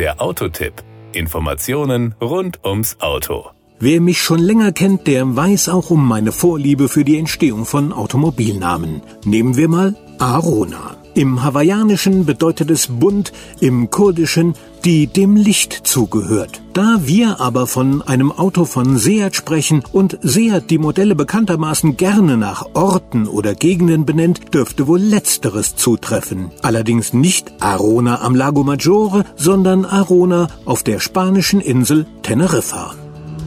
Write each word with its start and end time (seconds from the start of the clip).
Der 0.00 0.18
Autotipp. 0.18 0.72
Informationen 1.12 2.14
rund 2.22 2.64
ums 2.64 2.96
Auto. 3.00 3.50
Wer 3.80 4.00
mich 4.00 4.22
schon 4.22 4.38
länger 4.38 4.72
kennt, 4.72 5.06
der 5.06 5.36
weiß 5.36 5.68
auch 5.68 5.90
um 5.90 6.08
meine 6.08 6.32
Vorliebe 6.32 6.88
für 6.88 7.04
die 7.04 7.18
Entstehung 7.18 7.66
von 7.66 7.92
Automobilnamen. 7.92 9.02
Nehmen 9.26 9.58
wir 9.58 9.68
mal 9.68 9.94
Arona. 10.18 10.96
Im 11.14 11.42
Hawaiianischen 11.42 12.24
bedeutet 12.24 12.70
es 12.70 12.86
bunt, 12.86 13.34
im 13.60 13.90
Kurdischen 13.90 14.54
die 14.84 15.06
dem 15.06 15.36
Licht 15.36 15.72
zugehört. 15.84 16.62
Da 16.72 17.00
wir 17.02 17.40
aber 17.40 17.66
von 17.66 18.02
einem 18.02 18.32
Auto 18.32 18.64
von 18.64 18.96
Seat 18.96 19.36
sprechen 19.36 19.82
und 19.92 20.18
Seat 20.22 20.70
die 20.70 20.78
Modelle 20.78 21.14
bekanntermaßen 21.14 21.96
gerne 21.96 22.36
nach 22.36 22.64
Orten 22.74 23.26
oder 23.26 23.54
Gegenden 23.54 24.06
benennt, 24.06 24.54
dürfte 24.54 24.86
wohl 24.86 25.00
letzteres 25.00 25.76
zutreffen. 25.76 26.50
Allerdings 26.62 27.12
nicht 27.12 27.52
Arona 27.60 28.22
am 28.22 28.34
Lago 28.34 28.62
Maggiore, 28.62 29.24
sondern 29.36 29.84
Arona 29.84 30.48
auf 30.64 30.82
der 30.82 31.00
spanischen 31.00 31.60
Insel 31.60 32.06
Teneriffa. 32.22 32.94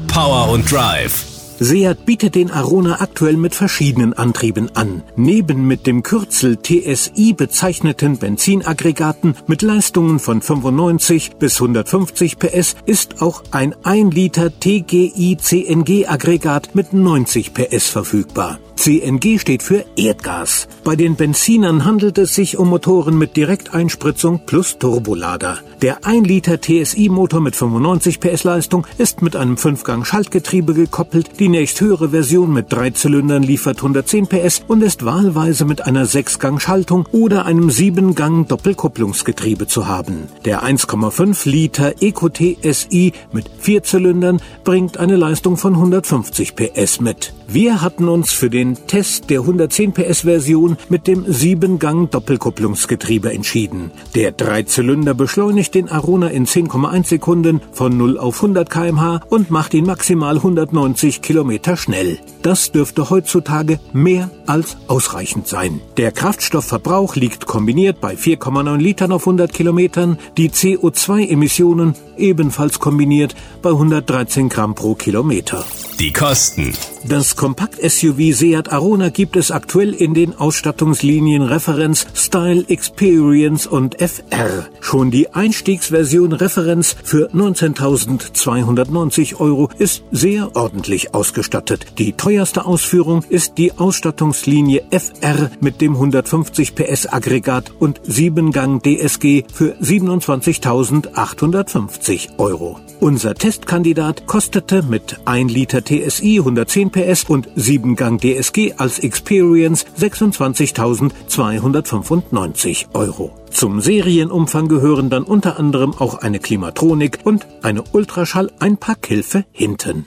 Power 0.08 0.50
und 0.52 0.72
Drive 0.72 1.33
Seat 1.63 2.05
bietet 2.05 2.35
den 2.35 2.52
Arona 2.52 2.99
aktuell 2.99 3.38
mit 3.38 3.55
verschiedenen 3.55 4.12
Antrieben 4.12 4.76
an. 4.76 5.02
Neben 5.16 5.66
mit 5.66 5.88
dem 5.88 6.04
Kürzel 6.04 6.58
TSI 6.62 7.31
bezeichneten 7.31 8.17
Benzinaggregaten 8.17 9.35
mit 9.48 9.62
Leistungen 9.62 10.20
von 10.20 10.41
95 10.41 11.38
bis 11.38 11.62
150 11.62 12.38
PS 12.38 12.76
ist 12.85 13.21
auch 13.21 13.44
ein 13.52 13.73
1 13.84 14.13
Liter 14.13 14.52
TGI 14.59 15.38
CNG 15.40 16.05
Aggregat 16.05 16.76
mit 16.76 16.91
90 16.91 17.54
PS 17.54 17.88
verfügbar. 17.88 18.59
CNG 18.76 19.40
steht 19.40 19.63
für 19.63 19.85
Erdgas. 19.95 20.68
Bei 20.84 20.98
den 20.98 21.16
Benzinern 21.16 21.85
handelt 21.85 22.18
es 22.18 22.35
sich 22.35 22.57
um 22.57 22.70
Motoren 22.70 23.18
mit 23.18 23.38
Direkteinspritzung 23.38 24.41
plus 24.45 24.77
Turbolader. 24.80 25.59
Der 25.82 26.05
1 26.05 26.27
Liter 26.27 26.60
TSI-Motor 26.60 27.40
mit 27.40 27.55
95 27.55 28.20
PS 28.20 28.43
Leistung 28.43 28.85
ist 28.98 29.21
mit 29.21 29.38
einem 29.38 29.55
5-Gang-Schaltgetriebe 29.55 30.73
gekoppelt. 30.73 31.40
Die 31.40 31.49
nächsthöhere 31.54 32.09
Version 32.09 32.51
mit 32.51 32.73
drei 32.73 32.90
Zylindern 32.90 33.43
liefert 33.43 33.77
110 33.77 34.26
PS 34.26 34.63
und 34.68 34.82
ist 34.82 35.05
wahlweise 35.05 35.65
mit 35.65 35.85
einer 35.85 36.07
6-Gang-Schaltung 36.07 37.07
oder 37.12 37.45
einem 37.45 37.70
7-Gang-Doppelkupplungsgetriebe 37.70 39.68
zu 39.68 39.87
haben. 39.87 40.29
Der 40.45 40.63
1,5 40.63 41.48
Liter 41.48 41.93
Eco 42.01 42.29
TSI 42.29 43.13
mit 43.32 43.51
vier 43.60 43.84
Zylindern 43.84 44.41
bringt 44.63 44.98
eine 44.98 45.15
Leistung 45.15 45.55
von 45.57 45.76
150 45.76 46.55
PS 46.55 46.99
mit. 46.99 47.34
Wir 47.48 47.82
hatten 47.84 48.07
uns 48.07 48.32
für 48.32 48.49
den 48.49 48.88
Test 48.88 49.29
der 49.29 49.41
110 49.41 49.93
PS 49.93 50.21
Version 50.21 50.76
mit 50.90 51.05
dem 51.05 51.23
7-Gang 51.26 52.10
Doppelkupplungsgetriebe 52.10 53.32
entschieden. 53.32 53.91
Der 54.15 54.32
Dreizylinder 54.32 55.13
beschleunigt 55.13 55.76
den 55.76 55.88
Arona 55.88 56.29
in 56.29 56.48
10,1 56.48 57.05
Sekunden 57.07 57.62
von 57.71 57.95
0 57.95 58.17
auf 58.17 58.38
100 58.38 58.71
kmh 58.71 59.21
und 59.29 59.51
macht 59.51 59.76
ihn 59.76 59.85
maximal 59.85 60.38
190 60.38 61.21
Kilometer 61.44 61.76
schnell. 61.76 62.20
Das 62.41 62.72
dürfte 62.72 63.10
heutzutage 63.10 63.77
mehr 63.91 64.31
als 64.46 64.78
ausreichend 64.88 65.46
sein. 65.46 65.81
Der 65.97 66.13
Kraftstoffverbrauch 66.13 67.18
liegt 67.18 67.47
kombiniert 67.47 68.00
bei 68.00 68.13
4,9 68.13 68.78
Litern 68.78 69.12
auf 69.12 69.24
100 69.24 69.52
Kilometern, 69.52 70.18
die 70.38 70.50
CO2-Emissionen 70.50 71.96
ebenfalls 72.16 72.80
kombiniert 72.80 73.35
bei 73.62 73.72
113 73.72 74.47
Gramm 74.47 74.74
pro 74.74 74.96
Kilometer. 74.96 75.66
Die 76.00 76.13
Kosten. 76.13 76.74
Das 77.06 77.35
Kompakt-SUV 77.35 78.34
Seat 78.34 78.72
Arona 78.72 79.09
gibt 79.09 79.35
es 79.35 79.51
aktuell 79.51 79.94
in 79.94 80.13
den 80.13 80.38
Ausstattungslinien 80.38 81.41
Referenz, 81.41 82.07
Style, 82.13 82.63
Experience 82.69 83.68
und 83.68 84.00
FR. 84.00 84.69
Schon 84.79 85.12
die 85.12 85.34
Einstiegsversion 85.34 86.31
Referenz 86.31 86.95
für 87.03 87.29
19.290 87.31 89.41
Euro 89.41 89.69
ist 89.78 90.03
sehr 90.12 90.55
ordentlich 90.55 91.13
ausgestattet. 91.13 91.88
Die 91.97 92.13
teuerste 92.13 92.66
Ausführung 92.66 93.25
ist 93.28 93.57
die 93.57 93.78
Ausstattungslinie 93.78 94.85
FR 94.89 95.51
mit 95.59 95.81
dem 95.81 95.95
150 95.95 96.73
PS 96.73 97.07
Aggregat 97.07 97.73
und 97.79 97.99
7-Gang 98.03 98.81
DSG 98.81 99.44
für 99.53 99.73
27.850 99.73 102.39
Euro. 102.39 102.79
Unser 103.01 103.35
Testkandidat 103.35 104.25
kostete 104.25 104.83
mit 104.83 105.19
1 105.25 105.51
Liter 105.51 105.83
TSI 105.83 106.38
110 106.39 106.92
PS 106.93 107.25
und 107.25 107.49
7 107.55 107.97
Gang 107.97 108.21
DSG 108.21 108.75
als 108.77 108.99
Experience 108.99 109.85
26.295 109.99 112.93
Euro. 112.93 113.37
Zum 113.49 113.81
Serienumfang 113.81 114.69
gehören 114.69 115.09
dann 115.09 115.23
unter 115.23 115.59
anderem 115.59 115.93
auch 115.93 116.13
eine 116.15 116.39
Klimatronik 116.39 117.19
und 117.25 117.45
eine 117.61 117.83
Ultraschall-Einpackhilfe 117.83 119.43
hinten. 119.51 120.05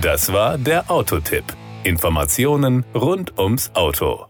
Das 0.00 0.32
war 0.32 0.56
der 0.56 0.90
Autotipp. 0.90 1.44
Informationen 1.84 2.86
rund 2.94 3.38
ums 3.38 3.70
Auto. 3.74 4.29